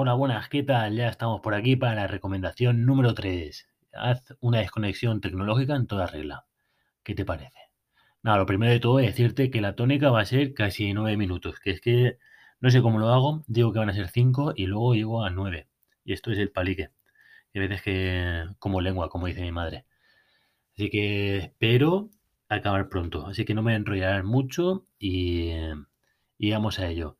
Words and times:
Hola, 0.00 0.14
buenas, 0.14 0.48
¿qué 0.48 0.62
tal? 0.62 0.94
Ya 0.94 1.08
estamos 1.08 1.40
por 1.40 1.54
aquí 1.54 1.74
para 1.74 1.96
la 1.96 2.06
recomendación 2.06 2.86
número 2.86 3.14
3. 3.14 3.66
Haz 3.94 4.36
una 4.38 4.60
desconexión 4.60 5.20
tecnológica 5.20 5.74
en 5.74 5.88
toda 5.88 6.06
regla. 6.06 6.46
¿Qué 7.02 7.16
te 7.16 7.24
parece? 7.24 7.58
Nada, 8.22 8.38
lo 8.38 8.46
primero 8.46 8.70
de 8.70 8.78
todo 8.78 9.00
es 9.00 9.06
decirte 9.06 9.50
que 9.50 9.60
la 9.60 9.74
tónica 9.74 10.12
va 10.12 10.20
a 10.20 10.24
ser 10.24 10.54
casi 10.54 10.92
9 10.94 11.16
minutos, 11.16 11.58
que 11.58 11.72
es 11.72 11.80
que 11.80 12.18
no 12.60 12.70
sé 12.70 12.80
cómo 12.80 13.00
lo 13.00 13.08
hago, 13.08 13.42
digo 13.48 13.72
que 13.72 13.80
van 13.80 13.90
a 13.90 13.92
ser 13.92 14.06
5 14.08 14.52
y 14.54 14.66
luego 14.66 14.94
llego 14.94 15.24
a 15.24 15.30
9. 15.30 15.66
Y 16.04 16.12
esto 16.12 16.30
es 16.30 16.38
el 16.38 16.52
palique. 16.52 16.90
Y 17.52 17.58
a 17.58 17.62
veces 17.62 17.82
que 17.82 18.44
como 18.60 18.80
lengua, 18.80 19.10
como 19.10 19.26
dice 19.26 19.42
mi 19.42 19.50
madre. 19.50 19.84
Así 20.74 20.90
que 20.90 21.38
espero 21.38 22.10
acabar 22.48 22.88
pronto. 22.88 23.26
Así 23.26 23.44
que 23.44 23.54
no 23.54 23.64
me 23.64 23.74
enrollaré 23.74 24.22
mucho 24.22 24.86
y, 24.96 25.50
y 26.38 26.52
vamos 26.52 26.78
a 26.78 26.86
ello. 26.86 27.18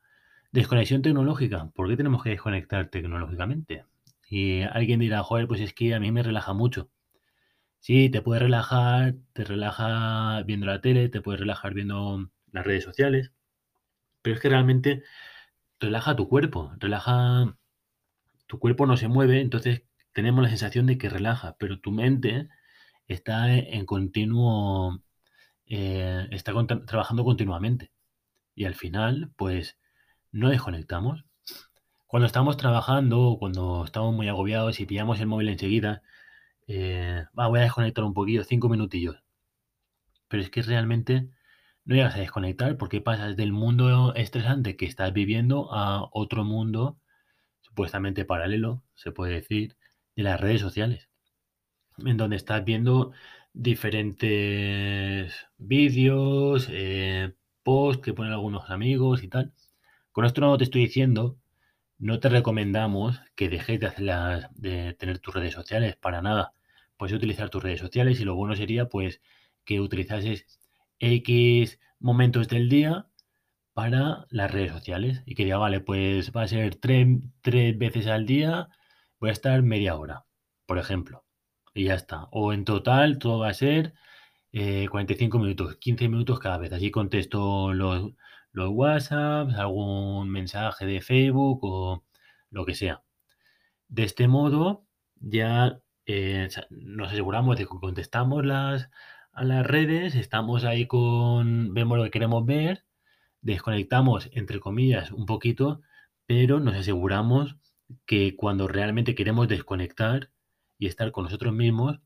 Desconexión 0.51 1.01
tecnológica. 1.01 1.69
¿Por 1.75 1.87
qué 1.89 1.97
tenemos 1.97 2.23
que 2.23 2.31
desconectar 2.31 2.89
tecnológicamente? 2.89 3.85
Y 4.29 4.61
alguien 4.61 4.99
dirá, 4.99 5.23
joder, 5.23 5.47
pues 5.47 5.61
es 5.61 5.73
que 5.73 5.93
a 5.93 5.99
mí 5.99 6.11
me 6.11 6.23
relaja 6.23 6.53
mucho. 6.53 6.89
Sí, 7.79 8.09
te 8.09 8.21
puede 8.21 8.41
relajar, 8.41 9.15
te 9.33 9.43
relaja 9.43 10.41
viendo 10.43 10.65
la 10.65 10.81
tele, 10.81 11.09
te 11.09 11.21
puedes 11.21 11.39
relajar 11.39 11.73
viendo 11.73 12.29
las 12.51 12.65
redes 12.65 12.83
sociales, 12.83 13.31
pero 14.21 14.35
es 14.35 14.41
que 14.41 14.49
realmente 14.49 15.03
relaja 15.79 16.15
tu 16.15 16.27
cuerpo, 16.29 16.73
relaja... 16.79 17.57
Tu 18.47 18.59
cuerpo 18.59 18.87
no 18.87 18.97
se 18.97 19.07
mueve, 19.07 19.41
entonces 19.41 19.83
tenemos 20.13 20.43
la 20.43 20.49
sensación 20.49 20.87
de 20.87 20.97
que 20.97 21.09
relaja, 21.09 21.55
pero 21.59 21.79
tu 21.79 21.91
mente 21.91 22.49
está 23.07 23.53
en 23.55 23.85
continuo... 23.85 25.03
eh, 25.67 26.27
está 26.31 26.53
trabajando 26.87 27.23
continuamente. 27.23 27.91
Y 28.55 28.65
al 28.65 28.75
final, 28.75 29.31
pues 29.37 29.77
no 30.31 30.49
desconectamos. 30.49 31.25
Cuando 32.07 32.25
estamos 32.25 32.57
trabajando 32.57 33.21
o 33.21 33.39
cuando 33.39 33.85
estamos 33.85 34.13
muy 34.15 34.27
agobiados 34.27 34.79
y 34.79 34.85
pillamos 34.85 35.19
el 35.19 35.27
móvil 35.27 35.49
enseguida, 35.49 36.01
eh, 36.67 37.25
voy 37.33 37.59
a 37.59 37.63
desconectar 37.63 38.03
un 38.03 38.13
poquillo, 38.13 38.43
cinco 38.43 38.69
minutillos. 38.69 39.23
Pero 40.27 40.43
es 40.43 40.49
que 40.49 40.61
realmente 40.61 41.29
no 41.85 41.95
llegas 41.95 42.15
a 42.15 42.19
desconectar 42.19 42.77
porque 42.77 43.01
pasas 43.01 43.35
del 43.35 43.51
mundo 43.51 44.13
estresante 44.15 44.75
que 44.77 44.85
estás 44.85 45.13
viviendo 45.13 45.73
a 45.73 46.07
otro 46.11 46.43
mundo 46.43 46.99
supuestamente 47.61 48.25
paralelo, 48.25 48.83
se 48.95 49.11
puede 49.11 49.33
decir, 49.33 49.77
de 50.15 50.23
las 50.23 50.39
redes 50.39 50.61
sociales, 50.61 51.09
en 51.97 52.17
donde 52.17 52.35
estás 52.35 52.63
viendo 52.65 53.11
diferentes 53.53 55.33
vídeos, 55.57 56.67
eh, 56.71 57.33
posts 57.63 58.03
que 58.03 58.13
ponen 58.13 58.33
algunos 58.33 58.69
amigos 58.69 59.23
y 59.23 59.27
tal. 59.27 59.53
Con 60.19 60.25
esto 60.25 60.41
no 60.41 60.57
te 60.57 60.65
estoy 60.65 60.81
diciendo 60.81 61.37
no 61.97 62.19
te 62.19 62.27
recomendamos 62.27 63.21
que 63.35 63.47
dejes 63.47 63.79
de, 63.79 63.87
hacer 63.87 64.49
de 64.53 64.93
tener 64.95 65.19
tus 65.19 65.33
redes 65.33 65.53
sociales 65.53 65.95
para 65.95 66.21
nada. 66.21 66.51
Puedes 66.97 67.15
utilizar 67.15 67.49
tus 67.49 67.63
redes 67.63 67.79
sociales 67.79 68.19
y 68.19 68.25
lo 68.25 68.35
bueno 68.35 68.53
sería 68.53 68.89
pues 68.89 69.21
que 69.63 69.79
utilizases 69.79 70.45
X 70.99 71.79
momentos 71.99 72.49
del 72.49 72.67
día 72.67 73.07
para 73.73 74.25
las 74.29 74.51
redes 74.51 74.73
sociales 74.73 75.23
y 75.25 75.35
que 75.35 75.45
diga, 75.45 75.57
vale, 75.57 75.79
pues 75.79 76.33
va 76.35 76.41
a 76.41 76.49
ser 76.49 76.75
tres, 76.75 77.07
tres 77.39 77.77
veces 77.77 78.07
al 78.07 78.25
día, 78.25 78.67
voy 79.21 79.29
a 79.29 79.31
estar 79.31 79.63
media 79.63 79.95
hora, 79.95 80.25
por 80.65 80.79
ejemplo, 80.79 81.23
y 81.73 81.85
ya 81.85 81.93
está. 81.93 82.27
O 82.31 82.51
en 82.51 82.65
total 82.65 83.19
todo 83.19 83.39
va 83.39 83.47
a 83.47 83.53
ser 83.53 83.93
eh, 84.51 84.89
45 84.91 85.39
minutos, 85.39 85.77
15 85.77 86.09
minutos 86.09 86.39
cada 86.41 86.57
vez. 86.57 86.73
Así 86.73 86.91
contesto 86.91 87.73
los, 87.73 88.11
los 88.51 88.69
WhatsApps, 88.69 89.55
algún 89.55 90.29
mensaje 90.29 90.85
de 90.85 91.01
Facebook 91.01 91.59
o 91.63 92.03
lo 92.49 92.65
que 92.65 92.75
sea. 92.75 93.03
De 93.87 94.03
este 94.03 94.27
modo, 94.27 94.85
ya 95.15 95.81
eh, 96.05 96.49
nos 96.69 97.11
aseguramos 97.11 97.57
de 97.57 97.65
que 97.65 97.69
contestamos 97.69 98.45
las, 98.45 98.89
a 99.31 99.43
las 99.43 99.65
redes, 99.65 100.15
estamos 100.15 100.63
ahí 100.63 100.87
con, 100.87 101.73
vemos 101.73 101.97
lo 101.97 102.03
que 102.05 102.11
queremos 102.11 102.45
ver, 102.45 102.85
desconectamos, 103.41 104.29
entre 104.33 104.59
comillas, 104.59 105.11
un 105.11 105.25
poquito, 105.25 105.81
pero 106.25 106.59
nos 106.59 106.75
aseguramos 106.75 107.57
que 108.05 108.35
cuando 108.35 108.67
realmente 108.67 109.15
queremos 109.15 109.47
desconectar 109.47 110.31
y 110.77 110.87
estar 110.87 111.11
con 111.11 111.25
nosotros 111.25 111.53
mismos, 111.53 111.99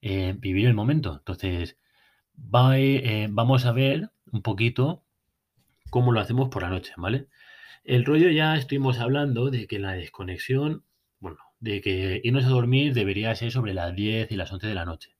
eh, 0.00 0.34
vivir 0.38 0.66
el 0.66 0.74
momento. 0.74 1.14
Entonces, 1.18 1.78
va, 2.36 2.78
eh, 2.78 3.28
vamos 3.30 3.66
a 3.66 3.72
ver 3.72 4.10
un 4.32 4.42
poquito 4.42 5.03
cómo 5.90 6.12
lo 6.12 6.20
hacemos 6.20 6.48
por 6.48 6.62
la 6.62 6.70
noche, 6.70 6.92
¿vale? 6.96 7.28
El 7.84 8.04
rollo 8.04 8.30
ya 8.30 8.56
estuvimos 8.56 8.98
hablando 8.98 9.50
de 9.50 9.66
que 9.66 9.78
la 9.78 9.92
desconexión, 9.92 10.84
bueno, 11.20 11.38
de 11.60 11.80
que 11.80 12.20
irnos 12.24 12.44
a 12.44 12.48
dormir 12.48 12.94
debería 12.94 13.34
ser 13.34 13.50
sobre 13.52 13.74
las 13.74 13.94
10 13.94 14.32
y 14.32 14.36
las 14.36 14.52
11 14.52 14.66
de 14.66 14.74
la 14.74 14.84
noche. 14.84 15.16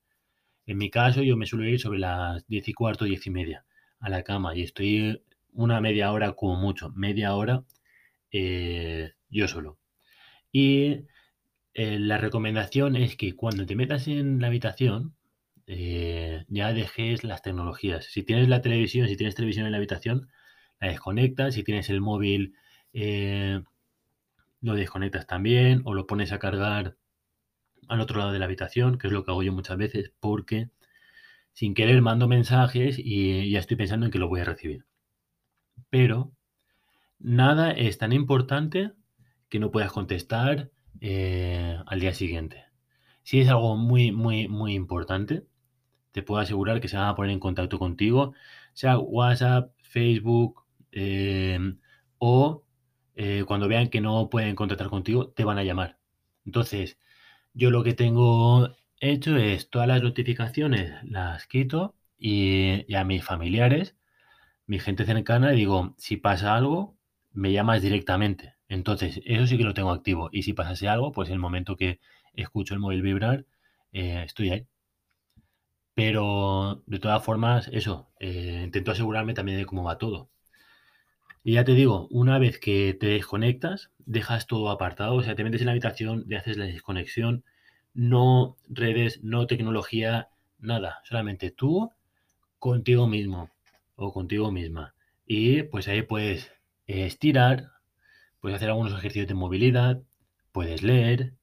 En 0.67 0.79
mi 0.79 0.91
caso, 0.91 1.23
yo 1.23 1.37
me 1.37 1.47
suelo 1.47 1.67
ir 1.67 1.81
sobre 1.81 1.99
las 1.99 2.47
10 2.47 2.69
y 2.69 2.73
cuarto, 2.73 3.05
10 3.05 3.27
y 3.27 3.31
media 3.31 3.65
a 4.01 4.09
la 4.09 4.23
cama 4.23 4.57
y 4.57 4.63
estoy 4.63 5.23
una 5.53 5.81
media 5.81 6.13
hora 6.13 6.33
como 6.33 6.57
mucho, 6.57 6.91
media 6.91 7.35
hora 7.35 7.65
eh, 8.33 9.13
yo 9.29 9.49
solo. 9.49 9.79
Y 10.53 11.07
eh, 11.75 11.99
la 11.99 12.19
recomendación 12.19 12.97
es 12.97 13.17
que 13.17 13.35
cuando 13.35 13.67
te 13.67 13.77
metas 13.77 14.09
en 14.09 14.41
la 14.41 14.49
habitación, 14.49 15.15
eh, 15.67 16.45
ya 16.49 16.73
dejes 16.73 17.25
las 17.25 17.43
tecnologías. 17.43 18.07
Si 18.07 18.23
tienes 18.23 18.49
la 18.49 18.61
televisión, 18.63 19.09
si 19.09 19.17
tienes 19.17 19.35
televisión 19.35 19.67
en 19.67 19.73
la 19.73 19.79
habitación, 19.79 20.29
la 20.81 20.89
desconectas. 20.89 21.55
Si 21.55 21.63
tienes 21.63 21.91
el 21.91 22.01
móvil, 22.01 22.55
eh, 22.93 23.63
lo 24.61 24.75
desconectas 24.75 25.27
también 25.27 25.83
o 25.85 25.95
lo 25.95 26.07
pones 26.07 26.33
a 26.33 26.39
cargar 26.39 26.97
al 27.89 28.01
otro 28.01 28.19
lado 28.19 28.33
de 28.33 28.39
la 28.39 28.47
habitación, 28.47 28.99
que 28.99 29.09
es 29.09 29.13
lo 29.13 29.25
que 29.25 29.31
hago 29.31 29.43
yo 29.43 29.53
muchas 29.53 29.77
veces, 29.77 30.13
porque 30.21 30.71
sin 31.53 31.75
querer 31.75 32.01
mando 32.03 32.29
mensajes 32.29 32.99
y 32.99 33.51
ya 33.51 33.61
estoy 33.61 33.77
pensando 33.77 34.07
en 34.07 34.13
que 34.13 34.19
lo 34.19 34.29
voy 34.29 34.41
a 34.41 34.45
recibir. 34.45 34.87
Pero 35.91 36.33
nada 37.19 37.73
es 37.73 37.99
tan 37.99 38.13
importante 38.13 38.93
que 39.49 39.59
no 39.61 39.71
puedas 39.71 39.93
contestar 39.93 40.71
eh, 41.01 41.79
al 41.87 42.01
día 42.01 42.15
siguiente. 42.15 42.65
Si 43.23 43.41
es 43.41 43.49
algo 43.49 43.77
muy, 43.77 44.13
muy, 44.13 44.49
muy 44.49 44.75
importante, 44.75 45.47
te 46.13 46.23
puedo 46.23 46.41
asegurar 46.41 46.81
que 46.81 46.89
se 46.89 46.97
van 46.97 47.09
a 47.09 47.15
poner 47.15 47.33
en 47.33 47.41
contacto 47.41 47.79
contigo, 47.79 48.35
sea 48.73 48.99
WhatsApp, 48.99 49.73
Facebook 49.83 50.64
eh, 50.95 51.59
o 52.19 52.65
eh, 53.17 53.45
cuando 53.47 53.69
vean 53.69 53.89
que 53.91 54.01
no 54.01 54.31
pueden 54.31 54.57
contactar 54.57 54.89
contigo, 54.91 55.29
te 55.31 55.45
van 55.45 55.59
a 55.59 55.65
llamar. 55.65 55.99
Entonces, 56.47 56.99
yo 57.55 57.71
lo 57.71 57.85
que 57.85 57.95
tengo 57.95 58.77
hecho 59.01 59.37
es 59.37 59.71
todas 59.71 59.89
las 59.89 60.03
notificaciones 60.03 61.03
las 61.05 61.47
quito 61.47 61.95
y, 62.19 62.95
a 62.95 63.05
mis 63.05 63.25
familiares, 63.25 63.97
mi 64.67 64.79
gente 64.81 65.07
cercana, 65.07 65.51
le 65.51 65.57
digo, 65.57 65.95
si 65.99 66.17
pasa 66.17 66.57
algo, 66.57 66.97
me 67.33 67.53
llamas 67.53 67.83
directamente. 67.83 68.55
Entonces, 68.69 69.21
eso 69.27 69.47
sí 69.47 69.59
que 69.59 69.65
lo 69.65 69.75
tengo 69.75 69.91
activo. 69.93 70.31
Y 70.33 70.43
si 70.45 70.55
pasase 70.55 70.89
algo, 70.89 71.13
pues 71.13 71.31
el 71.31 71.39
momento 71.39 71.77
que 71.77 72.01
escucho 72.35 72.75
el 72.75 72.81
móvil 72.81 73.03
vibrar, 73.03 73.47
eh, 73.93 74.23
estoy 74.27 74.51
ahí. 74.51 74.67
Pero 75.95 76.83
de 76.87 76.99
todas 76.99 77.25
formas, 77.25 77.69
eso, 77.73 78.11
intento 78.21 78.91
asegurarme 78.93 79.35
también 79.35 79.59
de 79.59 79.67
cómo 79.67 79.85
va 79.85 79.99
todo. 79.99 80.31
Y 81.47 81.53
ya 81.55 81.65
te 81.65 81.75
digo, 81.75 82.09
una 82.11 82.39
vez 82.39 82.59
que 82.59 82.97
te 82.99 83.07
desconectas, 83.07 83.91
dejas 83.99 84.47
todo 84.47 84.71
apartado, 84.71 85.17
o 85.17 85.23
sea, 85.23 85.35
te 85.35 85.45
metes 85.45 85.61
en 85.61 85.67
la 85.67 85.73
habitación, 85.73 86.25
le 86.27 86.39
haces 86.39 86.57
la 86.57 86.65
desconexión, 86.65 87.45
no 87.93 88.57
redes, 88.67 89.23
no 89.23 89.47
tecnología, 89.47 90.31
nada, 90.59 91.01
solamente 91.05 91.51
tú 91.51 91.93
contigo 92.59 93.07
mismo 93.07 93.51
o 93.97 94.13
contigo 94.13 94.51
misma. 94.51 94.95
Y 95.27 95.65
pues 95.65 95.87
ahí 95.89 96.01
puedes 96.01 96.51
estirar, 96.87 97.73
puedes 98.41 98.57
hacer 98.57 98.71
algunos 98.71 98.95
ejercicios 98.95 99.29
de 99.29 99.35
movilidad, 99.35 100.03
puedes 100.51 100.83
leer, 100.83 101.35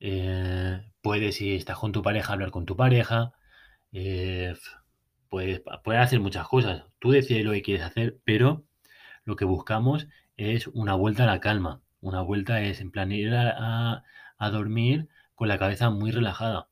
eh, 0.00 0.80
puedes, 1.02 1.36
si 1.36 1.54
estás 1.54 1.78
con 1.78 1.92
tu 1.92 2.02
pareja, 2.02 2.32
hablar 2.32 2.50
con 2.50 2.64
tu 2.64 2.76
pareja, 2.76 3.34
eh, 3.92 4.54
puedes, 5.28 5.62
puedes 5.84 6.02
hacer 6.02 6.20
muchas 6.20 6.48
cosas. 6.48 6.84
Tú 7.00 7.10
decides 7.10 7.44
lo 7.44 7.52
que 7.52 7.62
quieres 7.62 7.84
hacer, 7.84 8.18
pero 8.24 8.64
lo 9.26 9.36
que 9.36 9.44
buscamos 9.46 10.08
es 10.38 10.68
una 10.68 10.94
vuelta 10.94 11.24
a 11.24 11.26
la 11.26 11.40
calma. 11.40 11.82
Una 12.00 12.22
vuelta 12.22 12.62
es 12.62 12.80
en 12.80 12.90
plan 12.92 13.12
ir 13.12 13.34
a, 13.34 13.50
a- 13.58 14.04
a 14.38 14.50
dormir 14.50 15.08
con 15.36 15.48
la 15.48 15.58
cabeza 15.58 15.90
muy 15.90 16.10
relajada. 16.12 16.68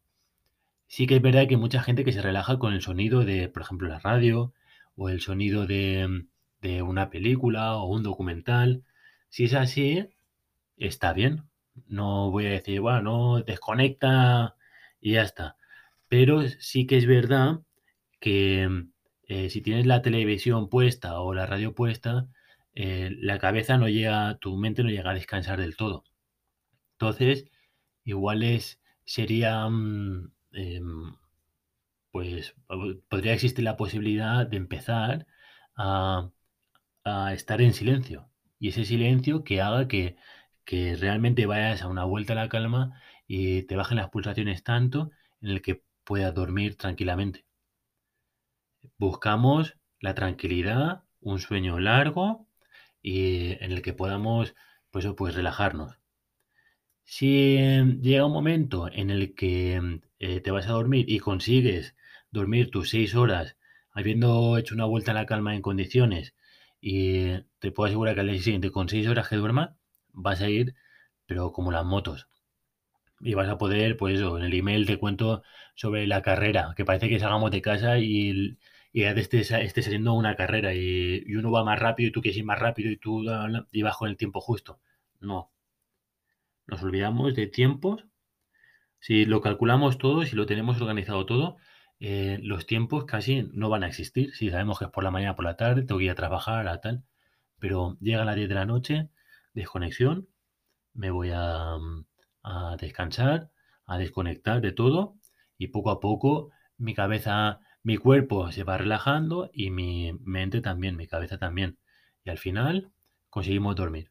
Sí 0.89 1.07
que 1.07 1.17
es 1.17 1.23
verdad 1.23 1.47
que 1.49 1.55
hay 1.57 1.61
mucha 1.61 1.83
gente 1.83 2.05
que 2.05 2.13
se 2.13 2.23
relaja 2.23 2.59
con 2.59 2.73
el 2.73 2.81
sonido 2.83 3.25
de, 3.25 3.49
por 3.49 3.63
ejemplo, 3.63 3.89
la 3.89 3.99
radio 3.99 4.55
o 4.97 5.09
el 5.11 5.21
sonido 5.21 5.67
de, 5.67 6.27
de 6.63 6.83
una 6.83 7.11
película 7.11 7.77
o 7.77 7.87
un 7.89 8.03
documental. 8.03 8.85
Si 9.29 9.45
es 9.45 9.55
así, 9.55 10.09
está 10.77 11.13
bien. 11.13 11.45
No 11.89 12.31
voy 12.31 12.47
a 12.47 12.51
decir, 12.51 12.81
bueno, 12.81 13.03
no, 13.03 13.43
desconecta 13.43 14.57
y 15.01 15.13
ya 15.15 15.23
está. 15.23 15.57
Pero 16.09 16.43
sí 16.49 16.87
que 16.87 16.99
es 16.99 17.07
verdad 17.07 17.63
que 18.21 18.87
eh, 19.29 19.51
si 19.51 19.61
tienes 19.63 19.87
la 19.87 20.03
televisión 20.03 20.69
puesta 20.69 21.21
o 21.21 21.35
la 21.35 21.47
radio 21.47 21.75
puesta, 21.75 22.29
eh, 22.75 23.11
la 23.21 23.39
cabeza 23.39 23.77
no 23.79 23.89
llega, 23.89 24.39
tu 24.39 24.57
mente 24.57 24.83
no 24.83 24.91
llega 24.91 25.11
a 25.11 25.15
descansar 25.15 25.61
del 25.61 25.77
todo. 25.77 26.05
Entonces, 26.95 27.47
igual 28.05 28.43
es, 28.43 28.81
sería, 29.05 29.69
mm, 29.69 30.33
em, 30.53 31.17
pues 32.11 32.55
podría 33.09 33.35
existir 33.35 33.65
la 33.65 33.77
posibilidad 33.77 34.47
de 34.47 34.57
empezar 34.57 35.27
a, 35.77 36.31
estar 37.33 37.61
en 37.61 37.75
silencio. 37.75 38.29
Y 38.59 38.69
ese 38.69 38.85
silencio 38.85 39.45
que 39.45 39.61
haga 39.61 39.89
que, 39.89 40.17
que 40.65 40.97
realmente 40.97 41.47
vayas 41.47 41.83
a 41.83 41.89
una 41.89 42.05
vuelta 42.05 42.33
a 42.35 42.37
la 42.37 42.49
calma 42.49 43.01
y 43.27 43.63
te 43.65 43.77
bajen 43.77 43.99
las 43.99 44.11
pulsaciones 44.11 44.65
tanto 44.65 45.11
en 45.43 45.51
el 45.51 45.63
que 45.63 45.83
puedas 46.05 46.35
dormir 46.35 46.77
tranquilamente. 46.77 47.45
Buscamos 48.99 49.77
la 50.01 50.15
tranquilidad, 50.15 51.05
un 51.21 51.41
sueño 51.41 51.79
largo 51.81 52.47
y 53.05 53.53
en 53.63 53.71
el 53.73 53.83
que 53.83 53.93
podamos 53.93 54.55
pues, 54.91 55.07
pues 55.17 55.35
relajarnos. 55.35 55.99
Si 57.05 57.57
em, 57.59 58.01
llega 58.01 58.25
un 58.27 58.33
momento 58.33 58.89
en 58.91 59.11
el 59.11 59.35
que 59.35 60.01
eh, 60.19 60.41
te 60.41 60.51
vas 60.51 60.67
a 60.67 60.73
dormir 60.73 61.05
y 61.09 61.19
consigues 61.21 61.95
dormir 62.31 62.71
tus 62.71 62.91
seis 62.91 63.15
horas 63.15 63.57
habiendo 63.93 64.57
hecho 64.59 64.75
una 64.75 64.87
vuelta 64.87 65.13
a 65.13 65.15
la 65.15 65.27
calma 65.27 65.55
en 65.55 65.63
condiciones 65.63 66.35
y 66.81 67.43
te 67.61 67.71
puedo 67.73 67.89
asegurar 67.89 68.15
que 68.15 68.21
al 68.23 68.29
día 68.29 68.43
siguiente 68.43 68.71
con 68.71 68.89
seis 68.89 69.07
horas 69.07 69.29
que 69.29 69.37
duermas 69.37 69.71
vas 70.13 70.41
a 70.41 70.49
ir 70.49 70.75
pero 71.27 71.53
como 71.53 71.73
las 71.73 71.85
motos 71.85 72.27
y 73.21 73.35
vas 73.35 73.49
a 73.49 73.59
poder 73.59 73.97
pues 73.97 74.17
eso, 74.17 74.39
en 74.39 74.45
el 74.45 74.55
email 74.55 74.87
te 74.87 74.99
cuento 74.99 75.43
sobre 75.75 76.07
la 76.07 76.23
carrera 76.23 76.75
que 76.77 76.85
parece 76.85 77.09
que 77.09 77.21
salgamos 77.21 77.51
de 77.51 77.63
casa 77.63 77.99
y, 77.99 78.59
y 78.95 79.03
ya 79.03 79.11
estés, 79.11 79.51
estés 79.51 79.87
haciendo 79.87 80.15
una 80.15 80.37
carrera 80.37 80.73
y, 80.75 81.23
uno 81.37 81.51
va 81.51 81.65
más 81.65 81.79
rápido 81.79 82.09
y 82.09 82.13
tú 82.13 82.23
quieres 82.23 82.39
ir 82.39 82.45
más 82.47 82.59
rápido 82.59 82.91
y 82.91 82.97
tú 82.97 83.23
y 83.73 83.83
vas 83.83 83.97
con 83.99 84.09
el 84.09 84.17
tiempo 84.17 84.41
justo 84.41 84.81
no 85.21 85.51
nos 86.67 86.83
olvidamos 86.83 87.35
de 87.35 87.47
tiempos. 87.47 88.05
Si 89.01 89.27
lo 89.27 89.41
calculamos 89.41 89.99
todo, 89.99 90.25
si 90.25 90.37
lo 90.37 90.47
tenemos 90.47 90.81
organizado 90.81 91.27
todo, 91.27 91.57
eh, 92.01 92.39
los 92.43 92.67
tiempos 92.67 93.05
casi 93.05 93.43
no 93.53 93.69
van 93.69 93.85
a 93.85 93.89
existir. 93.89 94.35
Si 94.35 94.51
sabemos 94.51 94.79
que 94.79 94.87
es 94.87 94.91
por 94.91 95.05
la 95.05 95.11
mañana, 95.11 95.37
por 95.37 95.45
la 95.45 95.57
tarde, 95.57 95.83
tengo 95.83 95.99
que 95.99 96.07
ir 96.07 96.11
a 96.11 96.15
trabajar, 96.15 96.69
a 96.69 96.81
tal. 96.81 97.05
Pero 97.59 97.97
llega 98.01 98.25
las 98.25 98.37
10 98.37 98.49
de 98.49 98.55
la 98.55 98.67
noche, 98.67 99.11
desconexión, 99.53 100.29
me 100.95 101.11
voy 101.11 101.31
a, 101.35 101.77
a 102.43 102.77
descansar, 102.81 103.51
a 103.87 103.99
desconectar 103.99 104.61
de 104.61 104.73
todo 104.73 105.17
y 105.59 105.69
poco 105.69 105.91
a 105.91 106.01
poco 106.01 106.51
mi 106.79 106.95
cabeza, 106.95 107.61
mi 107.85 107.99
cuerpo 107.99 108.51
se 108.51 108.65
va 108.65 108.79
relajando 108.79 109.51
y 109.53 109.71
mi 109.71 110.13
mente 110.25 110.61
también, 110.61 110.97
mi 110.97 111.07
cabeza 111.07 111.39
también. 111.39 111.79
Y 112.25 112.31
al 112.31 112.39
final 112.39 112.91
conseguimos 113.31 113.77
dormir. 113.77 114.11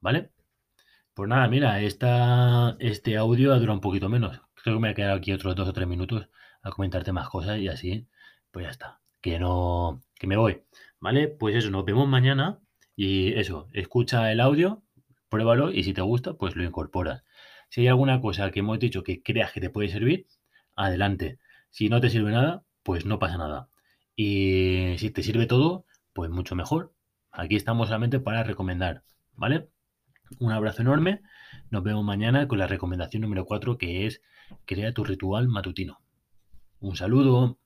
¿Vale? 0.00 0.30
Pues 1.14 1.28
nada, 1.28 1.48
mira, 1.48 1.80
esta, 1.82 2.76
este 2.80 3.16
audio 3.16 3.52
ha 3.52 3.58
durado 3.58 3.74
un 3.74 3.80
poquito 3.80 4.08
menos. 4.08 4.40
Creo 4.54 4.76
que 4.76 4.80
me 4.80 4.88
voy 4.88 4.90
a 4.90 4.94
quedar 4.94 5.16
aquí 5.16 5.32
otros 5.32 5.54
dos 5.56 5.68
o 5.68 5.72
tres 5.72 5.86
minutos 5.88 6.28
a 6.62 6.70
comentarte 6.70 7.12
más 7.12 7.28
cosas 7.28 7.58
y 7.58 7.68
así, 7.68 8.06
pues 8.50 8.64
ya 8.66 8.70
está. 8.70 9.00
Que 9.20 9.38
no, 9.38 10.02
que 10.14 10.26
me 10.26 10.36
voy. 10.36 10.62
¿Vale? 11.00 11.28
Pues 11.28 11.56
eso, 11.56 11.70
nos 11.70 11.84
vemos 11.84 12.08
mañana 12.08 12.60
y 12.96 13.34
eso, 13.34 13.68
escucha 13.72 14.32
el 14.32 14.40
audio, 14.40 14.82
pruébalo 15.28 15.70
y 15.72 15.84
si 15.84 15.92
te 15.92 16.02
gusta, 16.02 16.34
pues 16.34 16.56
lo 16.56 16.64
incorporas. 16.64 17.24
Si 17.68 17.82
hay 17.82 17.88
alguna 17.88 18.20
cosa 18.20 18.50
que 18.50 18.60
hemos 18.60 18.78
dicho 18.78 19.02
que 19.04 19.22
creas 19.22 19.52
que 19.52 19.60
te 19.60 19.70
puede 19.70 19.88
servir, 19.88 20.26
adelante. 20.76 21.38
Si 21.70 21.88
no 21.88 22.00
te 22.00 22.10
sirve 22.10 22.32
nada, 22.32 22.64
pues 22.86 23.04
no 23.04 23.18
pasa 23.18 23.36
nada. 23.36 23.68
Y 24.14 24.94
si 24.98 25.10
te 25.10 25.24
sirve 25.24 25.46
todo, 25.46 25.86
pues 26.12 26.30
mucho 26.30 26.54
mejor. 26.54 26.94
Aquí 27.32 27.56
estamos 27.56 27.88
solamente 27.88 28.20
para 28.20 28.44
recomendar, 28.44 29.02
¿vale? 29.34 29.68
Un 30.38 30.52
abrazo 30.52 30.82
enorme. 30.82 31.20
Nos 31.68 31.82
vemos 31.82 32.04
mañana 32.04 32.46
con 32.46 32.60
la 32.60 32.68
recomendación 32.68 33.22
número 33.22 33.44
4 33.44 33.76
que 33.76 34.06
es 34.06 34.22
crea 34.66 34.94
tu 34.94 35.02
ritual 35.02 35.48
matutino. 35.48 35.98
Un 36.78 36.94
saludo. 36.94 37.58